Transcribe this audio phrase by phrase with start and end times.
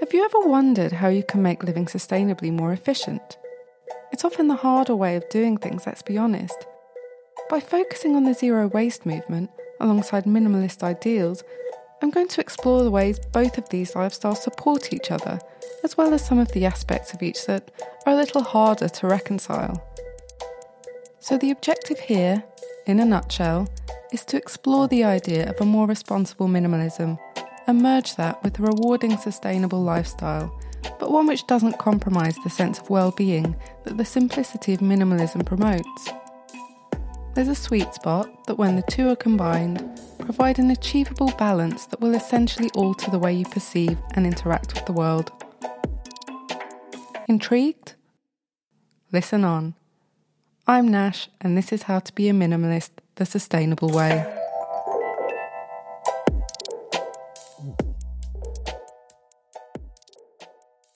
[0.00, 3.38] Have you ever wondered how you can make living sustainably more efficient?
[4.12, 6.66] It's often the harder way of doing things, let's be honest.
[7.48, 9.48] By focusing on the zero waste movement
[9.80, 11.42] alongside minimalist ideals,
[12.02, 15.40] I'm going to explore the ways both of these lifestyles support each other,
[15.82, 17.70] as well as some of the aspects of each that
[18.04, 19.82] are a little harder to reconcile.
[21.20, 22.44] So, the objective here,
[22.86, 23.70] in a nutshell,
[24.12, 27.18] is to explore the idea of a more responsible minimalism
[27.66, 30.60] and merge that with a rewarding, sustainable lifestyle,
[30.98, 35.44] but one which doesn't compromise the sense of well being that the simplicity of minimalism
[35.44, 36.10] promotes.
[37.34, 42.00] There's a sweet spot that, when the two are combined, provide an achievable balance that
[42.00, 45.30] will essentially alter the way you perceive and interact with the world.
[47.28, 47.94] Intrigued?
[49.12, 49.74] Listen on.
[50.66, 54.35] I'm Nash, and this is how to be a minimalist the sustainable way.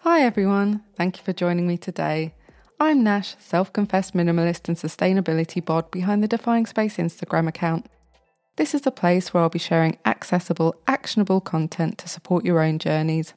[0.05, 2.33] Hi everyone, thank you for joining me today.
[2.81, 7.85] I'm Nash, self confessed minimalist and sustainability bod behind the Defying Space Instagram account.
[8.57, 12.79] This is a place where I'll be sharing accessible, actionable content to support your own
[12.79, 13.35] journeys.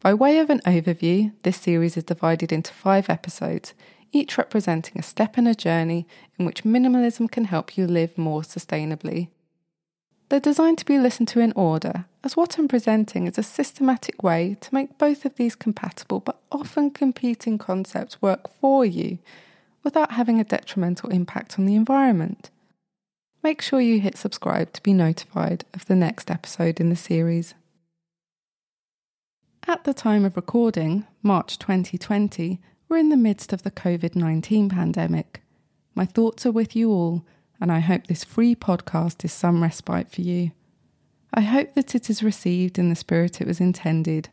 [0.00, 3.72] By way of an overview, this series is divided into five episodes,
[4.12, 6.06] each representing a step in a journey
[6.38, 9.30] in which minimalism can help you live more sustainably.
[10.32, 14.22] They're designed to be listened to in order, as what I'm presenting is a systematic
[14.22, 19.18] way to make both of these compatible but often competing concepts work for you
[19.82, 22.48] without having a detrimental impact on the environment.
[23.42, 27.52] Make sure you hit subscribe to be notified of the next episode in the series.
[29.68, 32.58] At the time of recording, March 2020,
[32.88, 35.42] we're in the midst of the COVID 19 pandemic.
[35.94, 37.22] My thoughts are with you all
[37.62, 40.50] and I hope this free podcast is some respite for you.
[41.32, 44.30] I hope that it is received in the spirit it was intended.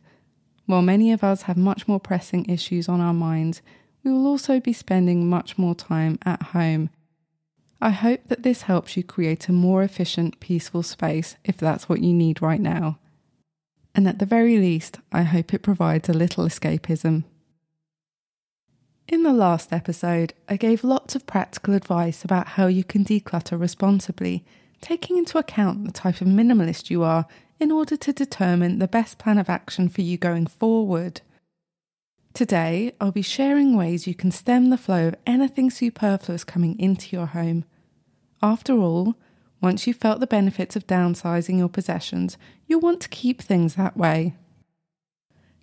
[0.66, 3.62] While many of us have much more pressing issues on our minds,
[4.02, 6.90] we will also be spending much more time at home.
[7.80, 12.02] I hope that this helps you create a more efficient, peaceful space if that's what
[12.02, 12.98] you need right now.
[13.94, 17.22] And at the very least, I hope it provides a little escapism.
[19.10, 23.58] In the last episode, I gave lots of practical advice about how you can declutter
[23.58, 24.44] responsibly,
[24.80, 27.26] taking into account the type of minimalist you are
[27.58, 31.22] in order to determine the best plan of action for you going forward.
[32.34, 37.16] Today, I'll be sharing ways you can stem the flow of anything superfluous coming into
[37.16, 37.64] your home.
[38.40, 39.16] After all,
[39.60, 42.38] once you've felt the benefits of downsizing your possessions,
[42.68, 44.36] you'll want to keep things that way.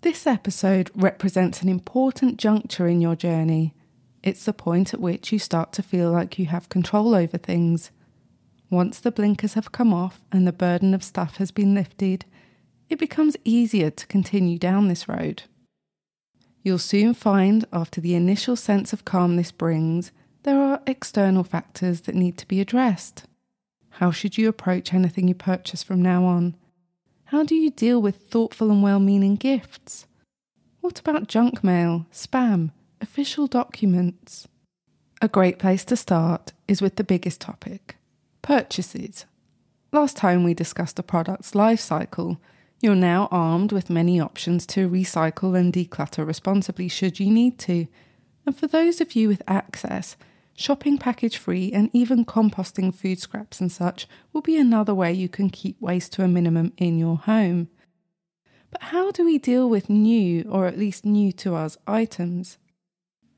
[0.02, 3.74] This episode represents an important juncture in your journey.
[4.22, 7.90] It's the point at which you start to feel like you have control over things.
[8.69, 12.25] Once the blinkers have come off and the burden of stuff has been lifted,
[12.90, 15.44] it becomes easier to continue down this road.
[16.62, 20.12] You'll soon find, after the initial sense of calm this brings,
[20.44, 23.24] there are external factors that need to be addressed.
[23.90, 26.56] How should you approach anything you purchase from now on?
[27.27, 30.05] How do you deal with thoughtful and well meaning gifts?
[30.79, 32.71] What about junk mail, spam,
[33.01, 34.47] official documents?
[35.21, 37.97] A great place to start is with the biggest topic
[38.41, 39.25] purchases.
[39.91, 42.39] Last time we discussed a product's life cycle.
[42.81, 47.88] You're now armed with many options to recycle and declutter responsibly should you need to.
[48.45, 50.15] And for those of you with access,
[50.59, 55.29] Shopping package free and even composting food scraps and such will be another way you
[55.29, 57.68] can keep waste to a minimum in your home.
[58.72, 62.57] But how do we deal with new, or at least new to us, items?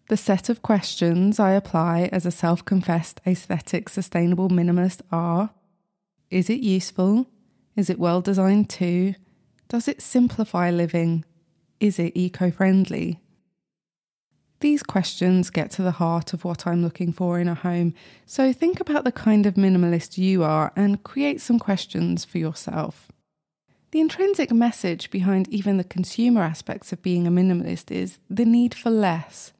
[0.08, 5.50] The set of questions I apply as a self confessed aesthetic sustainable minimalist are
[6.32, 7.28] Is it useful?
[7.76, 9.16] Is it well designed too?
[9.68, 11.26] Does it simplify living?
[11.82, 13.20] Is it eco friendly?
[14.62, 17.94] These questions get to the heart of what I'm looking for in a home,
[18.26, 23.10] so think about the kind of minimalist you are and create some questions for yourself.
[23.92, 28.76] The intrinsic message behind even the consumer aspects of being a minimalist is the need
[28.76, 29.54] for less,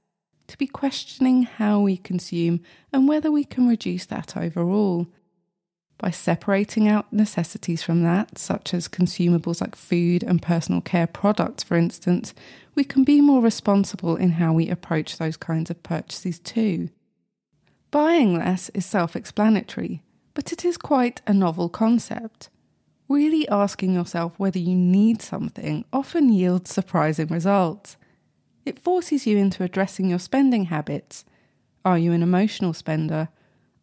[0.48, 2.60] to be questioning how we consume
[2.92, 5.08] and whether we can reduce that overall.
[5.98, 11.64] By separating out necessities from that, such as consumables like food and personal care products,
[11.64, 12.34] for instance,
[12.80, 16.88] we can be more responsible in how we approach those kinds of purchases too.
[17.92, 20.02] Buying less is self explanatory,
[20.34, 22.48] but it is quite a novel concept.
[23.10, 27.98] Really asking yourself whether you need something often yields surprising results.
[28.64, 31.26] It forces you into addressing your spending habits.
[31.84, 33.28] Are you an emotional spender?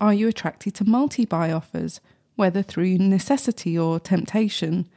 [0.00, 2.00] Are you attracted to multi buy offers,
[2.36, 4.88] whether through necessity or temptation?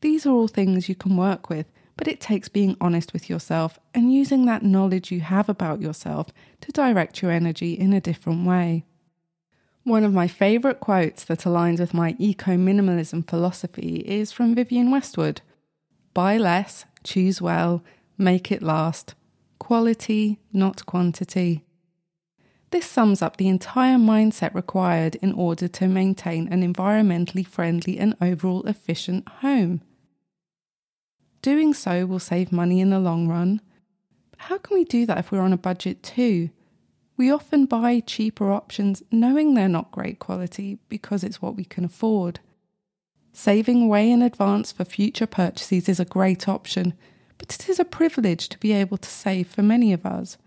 [0.00, 3.78] These are all things you can work with but it takes being honest with yourself
[3.94, 6.28] and using that knowledge you have about yourself
[6.60, 8.84] to direct your energy in a different way.
[9.84, 14.90] One of my favourite quotes that aligns with my eco minimalism philosophy is from Vivienne
[14.90, 15.42] Westwood
[16.14, 17.82] Buy less, choose well,
[18.16, 19.14] make it last.
[19.58, 21.64] Quality, not quantity.
[22.70, 28.16] This sums up the entire mindset required in order to maintain an environmentally friendly and
[28.20, 29.82] overall efficient home.
[31.44, 33.60] Doing so will save money in the long run.
[34.30, 36.48] But how can we do that if we're on a budget too?
[37.18, 41.84] We often buy cheaper options knowing they're not great quality because it's what we can
[41.84, 42.40] afford.
[43.34, 46.94] Saving way in advance for future purchases is a great option,
[47.36, 50.38] but it is a privilege to be able to save for many of us.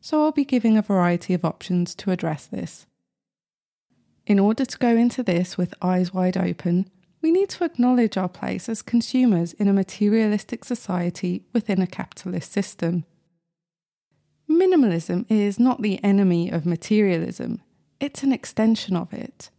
[0.00, 2.86] So I'll be giving a variety of options to address this.
[4.28, 6.88] In order to go into this with eyes wide open,
[7.26, 12.52] we need to acknowledge our place as consumers in a materialistic society within a capitalist
[12.52, 13.04] system.
[14.48, 17.60] Minimalism is not the enemy of materialism,
[17.98, 19.50] it's an extension of it.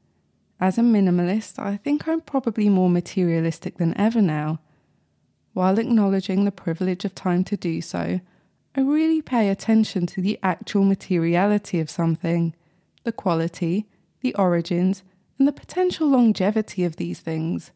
[0.61, 4.61] As a minimalist, I think I'm probably more materialistic than ever now.
[5.51, 8.21] While acknowledging the privilege of time to do so,
[8.75, 12.55] I really pay attention to the actual materiality of something,
[13.03, 13.87] the quality,
[14.21, 15.03] the origins,
[15.37, 17.71] and the potential longevity of these things.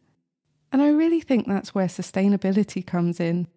[0.71, 3.47] And I really think that's where sustainability comes in.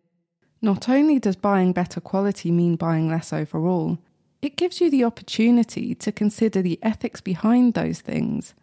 [0.60, 3.98] Not only does buying better quality mean buying less overall,
[4.42, 8.54] it gives you the opportunity to consider the ethics behind those things.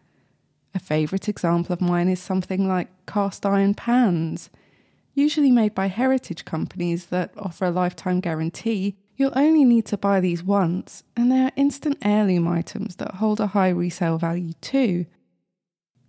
[0.74, 4.50] A favourite example of mine is something like cast iron pans.
[5.14, 10.20] Usually made by heritage companies that offer a lifetime guarantee, you'll only need to buy
[10.20, 15.06] these once, and they are instant heirloom items that hold a high resale value too.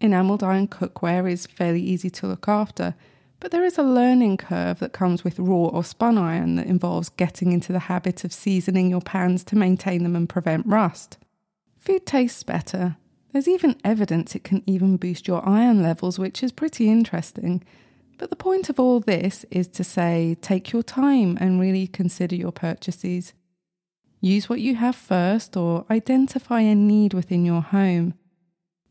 [0.02, 2.96] Enamelled iron cookware is fairly easy to look after,
[3.38, 7.08] but there is a learning curve that comes with raw or spun iron that involves
[7.08, 11.18] getting into the habit of seasoning your pans to maintain them and prevent rust.
[11.78, 12.96] Food tastes better.
[13.32, 17.62] There's even evidence it can even boost your iron levels, which is pretty interesting.
[18.18, 22.34] But the point of all this is to say take your time and really consider
[22.34, 23.34] your purchases.
[24.20, 28.14] Use what you have first or identify a need within your home.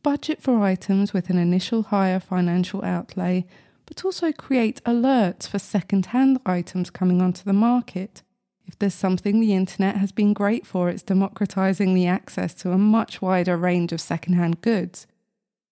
[0.04, 3.46] Budget for items with an initial higher financial outlay,
[3.86, 8.24] but also create alerts for second hand items coming onto the market.
[8.66, 12.80] If there's something the internet has been great for, it's democratizing the access to a
[12.80, 15.06] much wider range of second hand goods.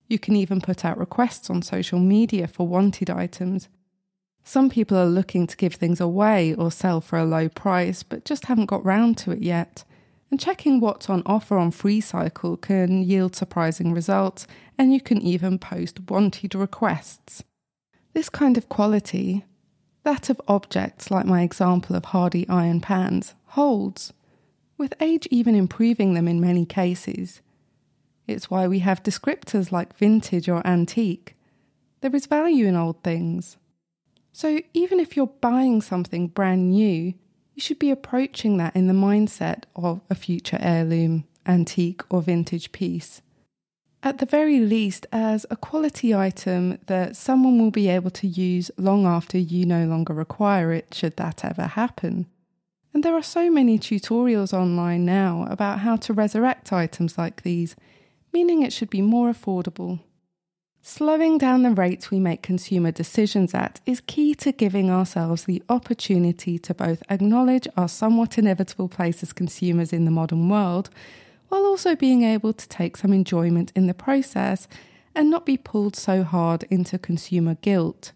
[0.08, 3.68] You can even put out requests on social media for wanted items.
[4.44, 8.25] Some people are looking to give things away or sell for a low price, but
[8.25, 9.86] just haven't got round to it yet
[10.31, 14.46] and checking what's on offer on FreeCycle can yield surprising results,
[14.78, 17.44] and you can even post wanted requests.
[18.14, 19.46] This kind of quality,
[20.04, 24.14] that of objects like my example of hardy iron pans, holds,
[24.78, 27.42] with age even improving them in many cases.
[28.28, 31.36] It's why we have descriptors like vintage or antique.
[32.02, 33.58] There is value in old things.
[34.32, 37.16] So even if you're buying something brand new,
[37.60, 42.72] you should be approaching that in the mindset of a future heirloom, antique, or vintage
[42.72, 43.22] piece.
[44.02, 48.72] At the very least, as a quality item that someone will be able to use
[48.78, 52.28] long after you no longer require it, should that ever happen.
[52.94, 57.75] And there are so many tutorials online now about how to resurrect items like these,
[58.32, 60.00] meaning it should be more affordable.
[60.81, 65.62] Slowing down the rate we make consumer decisions at is key to giving ourselves the
[65.67, 70.89] opportunity to both acknowledge our somewhat inevitable place as consumers in the modern world,
[71.50, 74.67] while also being able to take some enjoyment in the process
[75.13, 78.13] and not be pulled so hard into consumer guilt.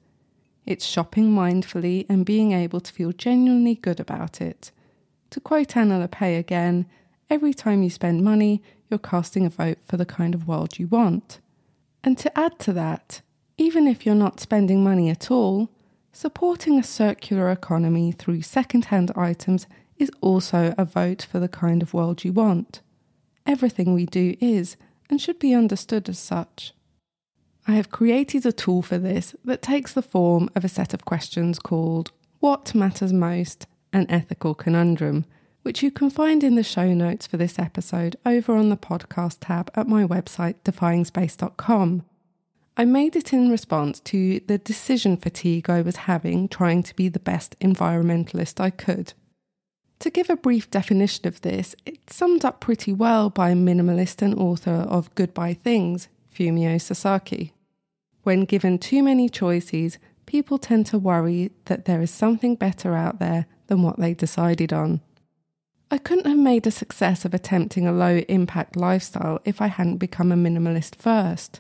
[0.66, 4.72] It's shopping mindfully and being able to feel genuinely good about it.
[5.32, 6.86] To quote Anna Lappé again,
[7.30, 10.88] every time you spend money, you're casting a vote for the kind of world you
[10.88, 11.40] want.
[12.04, 13.22] And to add to that,
[13.58, 15.70] even if you're not spending money at all,
[16.12, 19.68] supporting a circular economy through second hand items
[19.98, 22.82] is also a vote for the kind of world you want.
[23.46, 24.76] Everything we do is
[25.10, 26.74] and should be understood as such.
[27.68, 31.06] I have created a tool for this that takes the form of a set of
[31.06, 33.68] questions called What Matters Most?
[33.94, 35.24] An Ethical Conundrum,
[35.64, 39.38] which you can find in the show notes for this episode over on the podcast
[39.42, 42.04] tab at my website, defyingspace.com.
[42.76, 47.08] I made it in response to the decision fatigue I was having trying to be
[47.08, 49.14] the best environmentalist I could.
[50.00, 54.36] To give a brief definition of this, it's summed up pretty well by minimalist and
[54.36, 57.54] author of Goodbye Things, Fumio Sasaki.
[58.24, 63.20] When given too many choices, people tend to worry that there is something better out
[63.20, 65.00] there than what they decided on.
[65.94, 69.98] I couldn't have made a success of attempting a low impact lifestyle if I hadn't
[69.98, 71.60] become a minimalist first.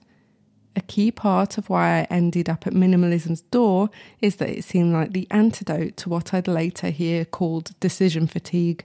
[0.75, 4.91] A key part of why I ended up at minimalism's door is that it seemed
[4.91, 8.83] like the antidote to what I'd later hear called decision fatigue.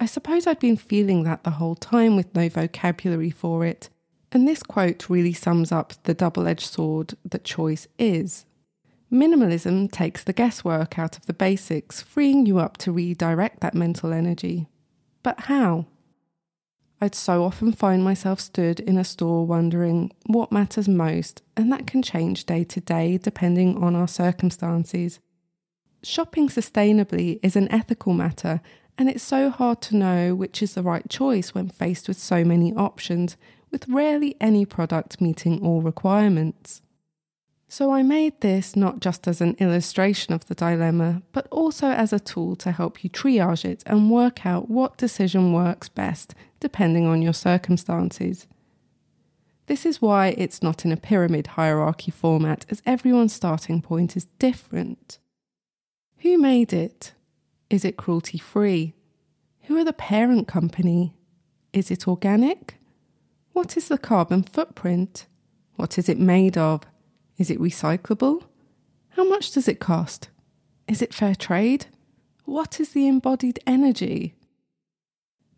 [0.00, 3.88] I suppose I'd been feeling that the whole time with no vocabulary for it,
[4.32, 8.46] and this quote really sums up the double edged sword that choice is.
[9.10, 14.12] Minimalism takes the guesswork out of the basics, freeing you up to redirect that mental
[14.12, 14.66] energy.
[15.22, 15.86] But how?
[17.00, 21.86] I'd so often find myself stood in a store wondering what matters most, and that
[21.86, 25.20] can change day to day depending on our circumstances.
[26.02, 28.60] Shopping sustainably is an ethical matter,
[28.98, 32.44] and it's so hard to know which is the right choice when faced with so
[32.44, 33.36] many options,
[33.70, 36.80] with rarely any product meeting all requirements.
[37.76, 42.10] So I made this not just as an illustration of the dilemma, but also as
[42.10, 47.06] a tool to help you triage it and work out what decision works best depending
[47.06, 48.46] on your circumstances.
[49.66, 54.24] This is why it's not in a pyramid hierarchy format, as everyone's starting point is
[54.38, 55.18] different.
[56.20, 57.12] Who made it?
[57.68, 58.94] Is it cruelty free?
[59.64, 61.14] Who are the parent company?
[61.74, 62.76] Is it organic?
[63.52, 65.26] What is the carbon footprint?
[65.74, 66.80] What is it made of?
[67.38, 68.44] Is it recyclable?
[69.10, 70.28] How much does it cost?
[70.88, 71.86] Is it fair trade?
[72.44, 74.34] What is the embodied energy?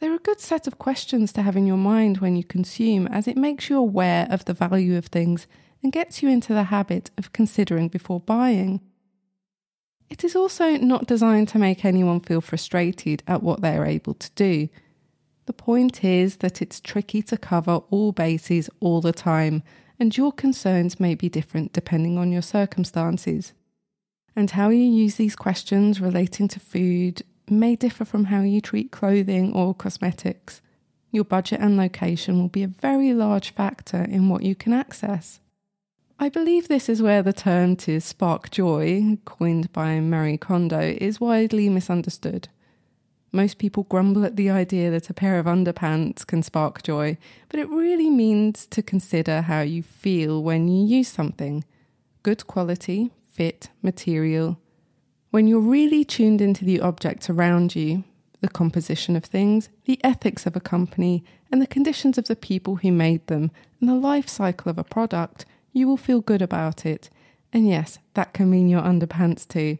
[0.00, 3.26] They're a good set of questions to have in your mind when you consume, as
[3.26, 5.46] it makes you aware of the value of things
[5.82, 8.80] and gets you into the habit of considering before buying.
[10.08, 14.14] It is also not designed to make anyone feel frustrated at what they are able
[14.14, 14.68] to do.
[15.46, 19.62] The point is that it's tricky to cover all bases all the time,
[19.98, 23.52] and your concerns may be different depending on your circumstances.
[24.36, 28.92] And how you use these questions relating to food may differ from how you treat
[28.92, 30.60] clothing or cosmetics.
[31.10, 35.40] Your budget and location will be a very large factor in what you can access.
[36.20, 41.20] I believe this is where the term to spark joy, coined by Marie Kondo, is
[41.20, 42.48] widely misunderstood.
[43.30, 47.18] Most people grumble at the idea that a pair of underpants can spark joy,
[47.48, 51.64] but it really means to consider how you feel when you use something.
[52.22, 54.58] Good quality, fit, material.
[55.30, 58.04] When you're really tuned into the objects around you,
[58.40, 62.76] the composition of things, the ethics of a company, and the conditions of the people
[62.76, 66.86] who made them, and the life cycle of a product, you will feel good about
[66.86, 67.10] it.
[67.52, 69.78] And yes, that can mean your underpants too.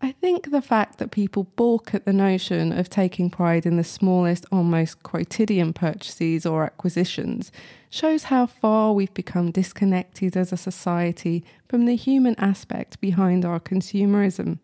[0.00, 3.84] I think the fact that people balk at the notion of taking pride in the
[3.84, 7.50] smallest, almost quotidian purchases or acquisitions
[7.90, 13.58] shows how far we've become disconnected as a society from the human aspect behind our
[13.58, 14.60] consumerism.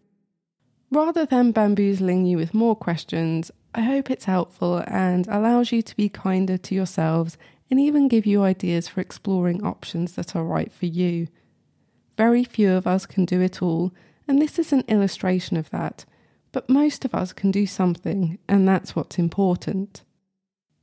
[0.90, 5.96] Rather than bamboozling you with more questions, I hope it's helpful and allows you to
[5.96, 7.36] be kinder to yourselves
[7.68, 11.26] and even give you ideas for exploring options that are right for you.
[12.16, 13.92] Very few of us can do it all
[14.26, 16.04] and this is an illustration of that.
[16.52, 20.02] But most of us can do something, and that's what's important.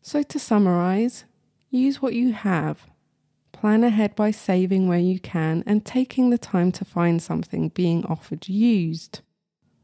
[0.01, 1.25] So, to summarize,
[1.69, 2.87] use what you have.
[3.51, 8.05] Plan ahead by saving where you can and taking the time to find something being
[8.05, 9.21] offered used.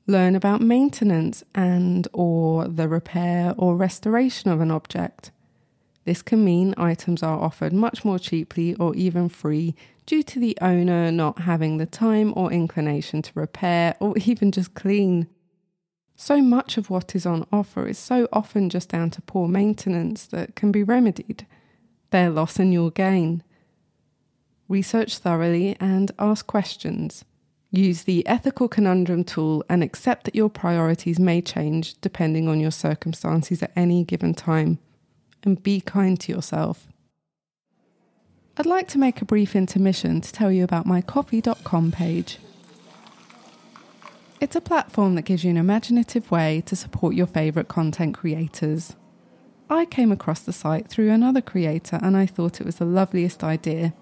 [0.08, 5.32] Learn about maintenance and or the repair or restoration of an object.
[6.08, 10.58] This can mean items are offered much more cheaply or even free due to the
[10.62, 15.28] owner not having the time or inclination to repair or even just clean.
[16.16, 20.28] So much of what is on offer is so often just down to poor maintenance
[20.28, 21.46] that can be remedied.
[22.12, 23.44] Their loss and your gain.
[24.70, 27.26] Research thoroughly and ask questions.
[27.70, 32.72] Use the ethical conundrum tool and accept that your priorities may change depending on your
[32.72, 34.80] circumstances at any given time
[35.48, 36.88] and be kind to yourself.
[38.58, 42.38] I'd like to make a brief intermission to tell you about my ko-fi.com page.
[44.42, 48.96] It's a platform that gives you an imaginative way to support your favourite content creators.
[49.70, 53.44] I came across the site through another creator and I thought it was the loveliest
[53.44, 53.94] idea.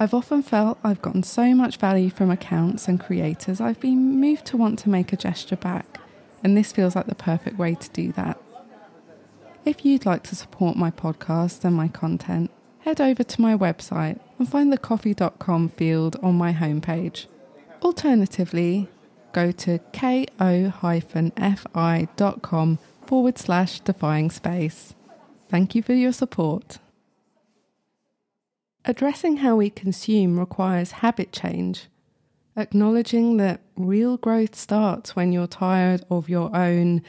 [0.00, 4.46] I've often felt I've gotten so much value from accounts and creators, I've been moved
[4.46, 6.00] to want to make a gesture back,
[6.44, 8.37] and this feels like the perfect way to do that.
[9.68, 14.18] If you'd like to support my podcast and my content, head over to my website
[14.38, 17.26] and find the ko-fi.com field on my homepage.
[17.82, 18.88] Alternatively,
[19.34, 20.38] go to ko-fi.com
[23.06, 24.94] forward slash defying space.
[25.50, 26.78] Thank you for your support.
[28.86, 31.88] Addressing how we consume requires habit change.
[32.56, 37.02] acknowledging that real growth starts when you're tired of your own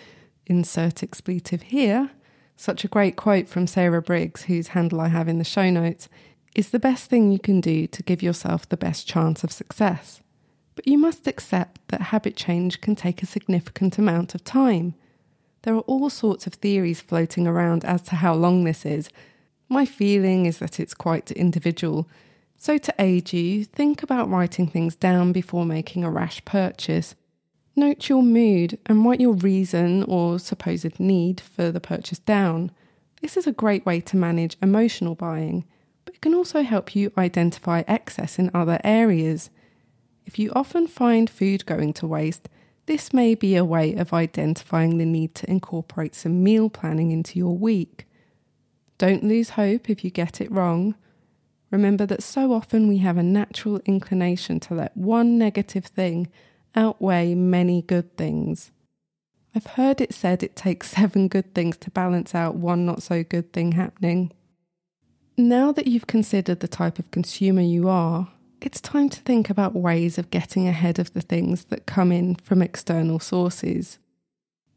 [0.45, 2.11] insert expletive here.
[2.59, 6.09] Such a great quote from Sarah Briggs, whose handle I have in the show notes,
[6.53, 10.19] is the best thing you can do to give yourself the best chance of success.
[10.75, 14.95] But you must accept that habit change can take a significant amount of time.
[15.61, 19.09] There are all sorts of theories floating around as to how long this is.
[19.69, 22.09] My feeling is that it's quite individual,
[22.57, 27.15] so, to aid you, think about writing things down before making a rash purchase.
[27.79, 32.71] Note your mood and write your reason or supposed need for the purchase down.
[33.21, 35.63] This is a great way to manage emotional buying,
[36.03, 39.49] but it can also help you identify excess in other areas.
[40.25, 42.49] If you often find food going to waste,
[42.85, 47.39] this may be a way of identifying the need to incorporate some meal planning into
[47.39, 48.09] your week.
[48.97, 50.95] Don't lose hope if you get it wrong.
[51.71, 56.27] Remember that so often we have a natural inclination to let one negative thing
[56.75, 58.71] outweigh many good things.
[59.55, 63.23] I've heard it said it takes seven good things to balance out one not so
[63.23, 64.31] good thing happening.
[65.37, 68.27] Now that you've considered the type of consumer you are,
[68.61, 72.35] it's time to think about ways of getting ahead of the things that come in
[72.35, 73.99] from external sources.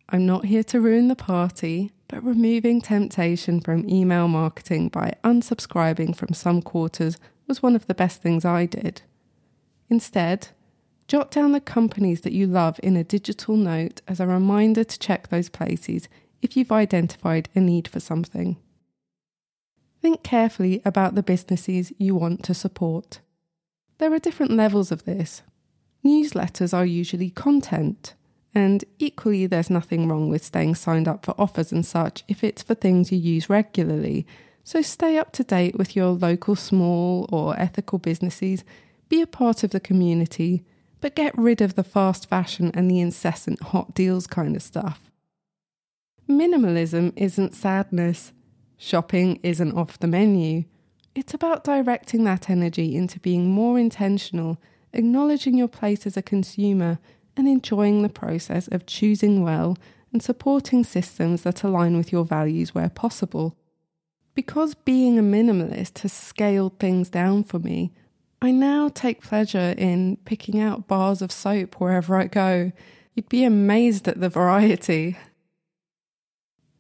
[0.08, 6.14] I'm not here to ruin the party, but removing temptation from email marketing by unsubscribing
[6.14, 7.16] from some quarters
[7.48, 9.02] was one of the best things I did.
[9.88, 10.48] Instead,
[11.12, 14.98] jot down the companies that you love in a digital note as a reminder to
[14.98, 16.08] check those places
[16.40, 18.56] if you've identified a need for something.
[20.00, 23.20] Think carefully about the businesses you want to support.
[23.98, 25.42] There are different levels of this.
[26.02, 28.14] Newsletters are usually content,
[28.54, 32.62] and equally, there's nothing wrong with staying signed up for offers and such if it's
[32.62, 34.26] for things you use regularly.
[34.64, 38.64] So stay up to date with your local small or ethical businesses,
[39.10, 40.64] be a part of the community,
[41.02, 45.10] but get rid of the fast fashion and the incessant hot deals kind of stuff.
[46.30, 48.32] Minimalism isn't sadness.
[48.78, 50.64] Shopping isn't off the menu.
[51.14, 54.58] It's about directing that energy into being more intentional,
[54.92, 56.98] acknowledging your place as a consumer,
[57.36, 59.76] and enjoying the process of choosing well
[60.12, 63.56] and supporting systems that align with your values where possible.
[64.34, 67.92] Because being a minimalist has scaled things down for me,
[68.42, 72.72] I now take pleasure in picking out bars of soap wherever I go.
[73.14, 75.16] You'd be amazed at the variety.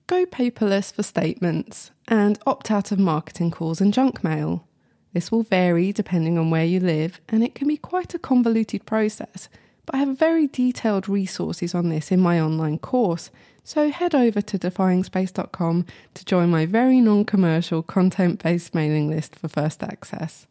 [0.06, 4.66] Go paperless for statements and opt out of marketing calls and junk mail.
[5.14, 8.84] This will vary depending on where you live, and it can be quite a convoluted
[8.84, 9.48] process
[9.86, 13.30] but I have very detailed resources on this in my online course,
[13.64, 19.36] so head over to defyingspace.com to join my very non commercial content based mailing list
[19.36, 20.46] for first access.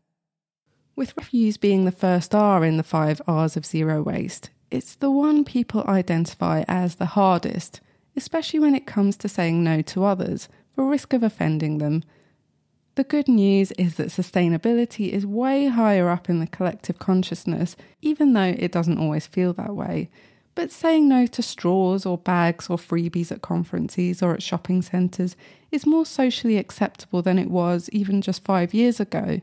[0.96, 5.12] With refuse being the first R in the five R's of zero waste, it's the
[5.12, 7.82] one people identify as the hardest,
[8.16, 12.04] especially when it comes to saying no to others for risk of offending them
[12.96, 18.34] the good news is that sustainability is way higher up in the collective consciousness, even
[18.34, 20.10] though it doesn't always feel that way.
[20.56, 25.38] But saying no to straws or bags or freebies at conferences or at shopping centres
[25.72, 29.40] is more socially acceptable than it was even just five years ago.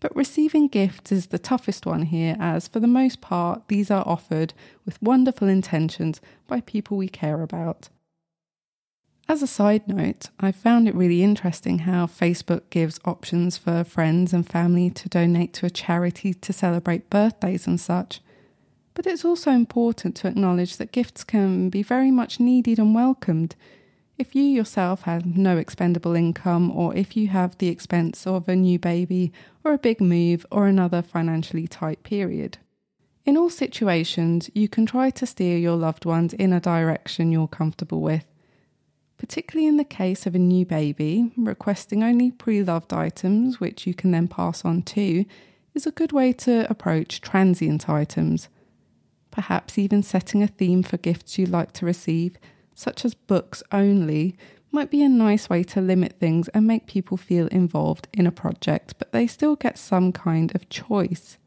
[0.00, 4.06] But receiving gifts is the toughest one here, as for the most part, these are
[4.06, 4.52] offered
[4.84, 7.88] with wonderful intentions by people we care about.
[9.28, 14.32] As a side note, I found it really interesting how Facebook gives options for friends
[14.32, 18.20] and family to donate to a charity to celebrate birthdays and such.
[18.94, 23.56] But it's also important to acknowledge that gifts can be very much needed and welcomed.
[24.18, 28.56] If you yourself have no expendable income, or if you have the expense of a
[28.56, 32.58] new baby, or a big move, or another financially tight period.
[33.24, 37.48] In all situations, you can try to steer your loved ones in a direction you're
[37.48, 38.24] comfortable with
[39.18, 43.94] particularly in the case of a new baby, requesting only pre loved items, which you
[43.94, 45.24] can then pass on to,
[45.74, 48.48] is a good way to approach transient items.
[49.30, 52.36] Perhaps even setting a theme for gifts you'd like to receive,
[52.76, 54.36] such as books only,
[54.70, 58.30] might be a nice way to limit things and make people feel involved in a
[58.30, 61.38] project, but they still get some kind of choice.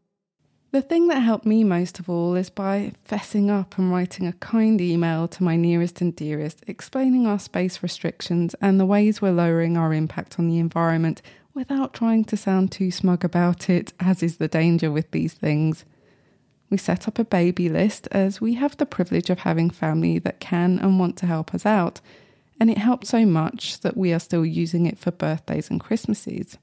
[0.72, 4.34] The thing that helped me most of all is by fessing up and writing a
[4.34, 9.32] kind email to my nearest and dearest, explaining our space restrictions and the ways we're
[9.32, 11.22] lowering our impact on the environment
[11.54, 15.86] without trying to sound too smug about it, as is the danger with these things.
[16.69, 20.39] We set up a baby list as we have the privilege of having family that
[20.39, 22.01] can and want to help us out,
[22.60, 26.58] and it helped so much that we are still using it for birthdays and Christmases.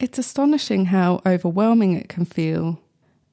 [0.00, 2.80] It's astonishing how overwhelming it can feel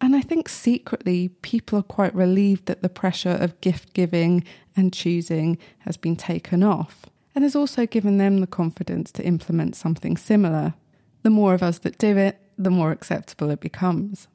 [0.01, 4.43] And I think secretly people are quite relieved that the pressure of gift giving
[4.75, 9.75] and choosing has been taken off, and has also given them the confidence to implement
[9.75, 10.73] something similar.
[11.21, 14.27] The more of us that do it, the more acceptable it becomes.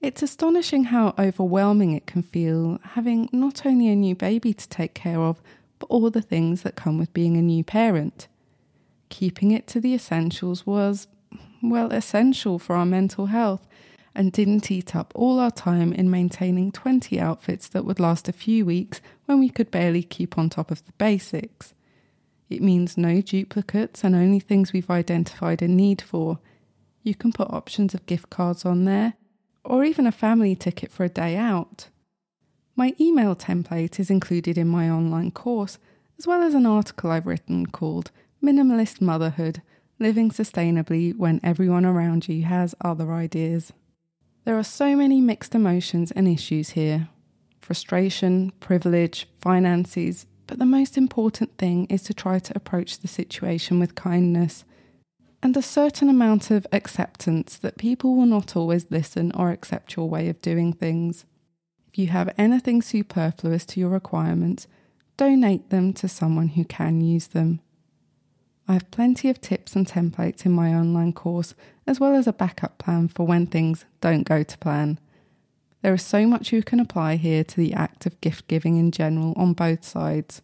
[0.00, 4.94] It's astonishing how overwhelming it can feel having not only a new baby to take
[4.94, 5.42] care of,
[5.78, 8.26] but all the things that come with being a new parent.
[9.10, 11.06] Keeping it to the essentials was,
[11.62, 13.68] well, essential for our mental health
[14.14, 18.32] and didn't eat up all our time in maintaining 20 outfits that would last a
[18.32, 21.74] few weeks when we could barely keep on top of the basics.
[22.48, 26.38] It means no duplicates and only things we've identified a need for.
[27.02, 29.14] You can put options of gift cards on there
[29.70, 31.86] or even a family ticket for a day out.
[32.74, 35.78] My email template is included in my online course,
[36.18, 38.10] as well as an article I've written called
[38.42, 39.62] Minimalist Motherhood
[40.00, 43.72] Living Sustainably When Everyone Around You Has Other Ideas.
[44.44, 47.08] There are so many mixed emotions and issues here
[47.60, 53.78] frustration, privilege, finances, but the most important thing is to try to approach the situation
[53.78, 54.64] with kindness
[55.42, 60.08] and a certain amount of acceptance that people will not always listen or accept your
[60.08, 61.24] way of doing things.
[61.88, 64.66] If you have anything superfluous to your requirements,
[65.16, 67.60] donate them to someone who can use them.
[68.68, 71.54] I have plenty of tips and templates in my online course,
[71.86, 75.00] as well as a backup plan for when things don't go to plan.
[75.82, 78.92] There is so much you can apply here to the act of gift giving in
[78.92, 80.42] general on both sides.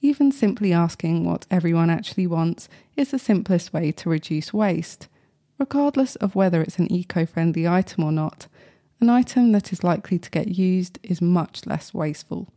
[0.00, 5.08] Even simply asking what everyone actually wants is the simplest way to reduce waste,
[5.58, 8.46] regardless of whether it's an eco friendly item or not.
[9.00, 12.52] An item that is likely to get used is much less wasteful.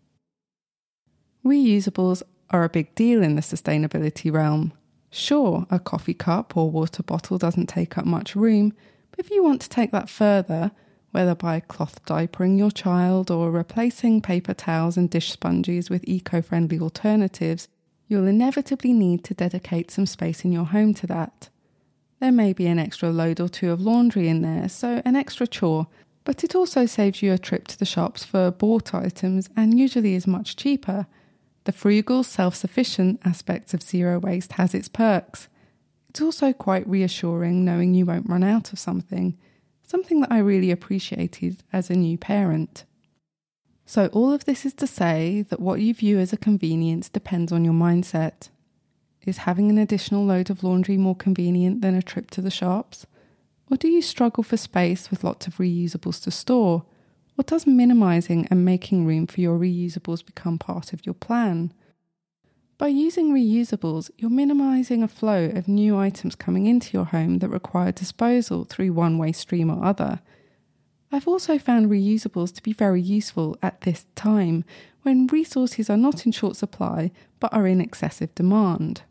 [1.43, 4.73] Reusables are a big deal in the sustainability realm.
[5.09, 8.73] Sure, a coffee cup or water bottle doesn't take up much room,
[9.09, 10.71] but if you want to take that further,
[11.11, 16.41] whether by cloth diapering your child or replacing paper towels and dish sponges with eco
[16.41, 17.67] friendly alternatives,
[18.07, 21.49] you'll inevitably need to dedicate some space in your home to that.
[22.19, 25.47] There may be an extra load or two of laundry in there, so an extra
[25.47, 25.87] chore,
[26.23, 30.13] but it also saves you a trip to the shops for bought items and usually
[30.13, 31.07] is much cheaper.
[31.63, 35.47] The frugal, self sufficient aspect of zero waste has its perks.
[36.09, 39.37] It's also quite reassuring knowing you won't run out of something
[39.91, 42.85] something that I really appreciated as a new parent.
[43.85, 47.51] So, all of this is to say that what you view as a convenience depends
[47.51, 48.49] on your mindset.
[49.23, 53.05] Is having an additional load of laundry more convenient than a trip to the shops?
[53.69, 56.85] Or do you struggle for space with lots of reusables to store?
[57.37, 61.73] Or does minimizing and making room for your reusables become part of your plan?
[62.81, 67.49] By using reusables, you're minimizing a flow of new items coming into your home that
[67.49, 70.19] require disposal through one way stream or other.
[71.11, 74.65] I've also found reusables to be very useful at this time
[75.03, 79.03] when resources are not in short supply but are in excessive demand.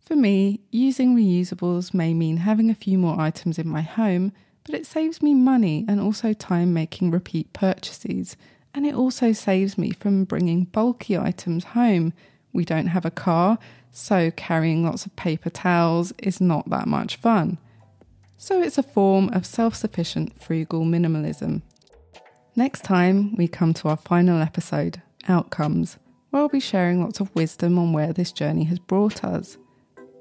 [0.00, 4.32] For me, using reusables may mean having a few more items in my home,
[4.64, 8.34] but it saves me money and also time making repeat purchases,
[8.74, 12.12] and it also saves me from bringing bulky items home
[12.52, 13.58] we don't have a car,
[13.92, 17.58] so carrying lots of paper towels is not that much fun.
[18.36, 21.62] So it's a form of self sufficient frugal minimalism.
[22.56, 25.98] Next time, we come to our final episode, Outcomes,
[26.30, 29.56] where I'll be sharing lots of wisdom on where this journey has brought us.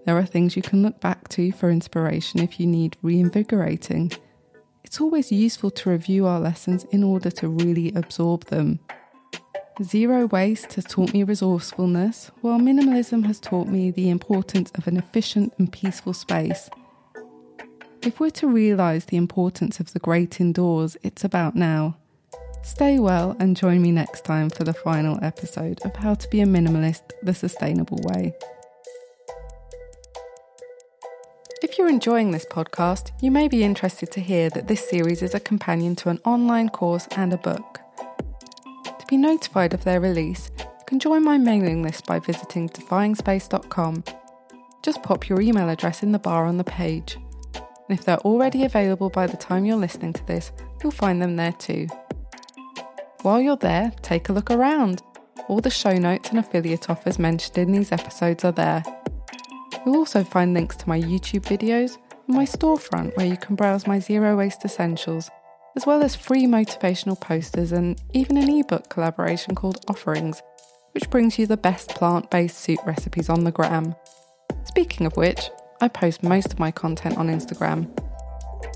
[0.06, 4.12] There are things you can look back to for inspiration if you need reinvigorating.
[4.90, 8.80] It's always useful to review our lessons in order to really absorb them.
[9.84, 14.98] Zero waste has taught me resourcefulness, while minimalism has taught me the importance of an
[14.98, 16.72] efficient and peaceful space.
[18.02, 21.96] If we're to realise the importance of the great indoors, it's about now.
[22.64, 26.42] Stay well and join me next time for the final episode of How to Be
[26.42, 28.34] a Minimalist the Sustainable Way.
[31.62, 35.34] If you're enjoying this podcast, you may be interested to hear that this series is
[35.34, 37.82] a companion to an online course and a book
[38.98, 44.06] To be notified of their release, you can join my mailing list by visiting defyingspace.com.
[44.82, 47.18] Just pop your email address in the bar on the page.
[47.56, 51.36] And if they're already available by the time you're listening to this, you'll find them
[51.36, 51.88] there too.
[53.24, 55.02] While you're there, take a look around.
[55.50, 58.82] All the show notes and affiliate offers mentioned in these episodes are there.
[59.86, 63.88] You'll also find links to my YouTube videos and my storefront where you can browse
[63.88, 65.30] my zero waste essentials
[65.76, 70.42] as well as free motivational posters and even an ebook collaboration called Offerings,
[70.92, 73.96] which brings you the best plant based soup recipes on the gram.
[74.66, 75.50] Speaking of which,
[75.82, 77.88] I post most of my content on Instagram.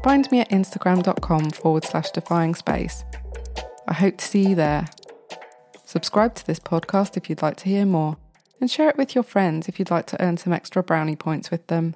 [0.03, 3.03] find me at instagram.com forward slash defying space.
[3.87, 4.87] I hope to see you there.
[5.85, 8.17] Subscribe to this podcast if you'd like to hear more,
[8.59, 11.51] and share it with your friends if you'd like to earn some extra brownie points
[11.51, 11.95] with them.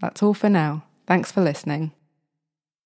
[0.00, 0.84] That's all for now.
[1.06, 1.92] Thanks for listening.